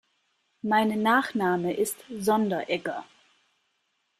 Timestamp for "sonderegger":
2.09-3.05